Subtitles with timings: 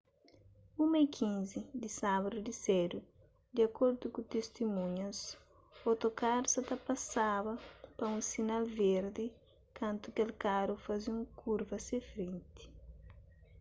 [0.79, 2.99] 1:15 di sábadu di sedu
[3.53, 5.19] di akordu ku tistimunhas
[5.91, 7.53] otokaru sa ta pasaba
[7.97, 9.25] pa un sinal verdi
[9.79, 12.63] kantu kel karu faze un kurva se frenti